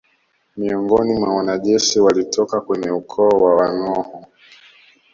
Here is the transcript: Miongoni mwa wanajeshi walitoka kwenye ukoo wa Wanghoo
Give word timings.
Miongoni 0.57 1.13
mwa 1.13 1.35
wanajeshi 1.35 1.99
walitoka 1.99 2.61
kwenye 2.61 2.91
ukoo 2.91 3.27
wa 3.29 3.55
Wanghoo 3.55 4.25